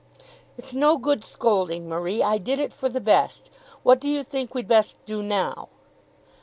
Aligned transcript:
"It's 0.57 0.73
no 0.73 0.97
good 0.97 1.23
scolding, 1.23 1.87
Marie. 1.87 2.23
I 2.23 2.39
did 2.39 2.57
it 2.57 2.73
for 2.73 2.89
the 2.89 2.99
best. 2.99 3.51
What 3.83 3.99
do 3.99 4.09
you 4.09 4.23
think 4.23 4.55
we'd 4.55 4.67
best 4.67 4.95
do 5.05 5.21
now?" 5.21 5.69